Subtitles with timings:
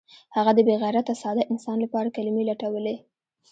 [0.35, 2.95] هغه د بې غیرته ساده انسان لپاره کلمې لټولې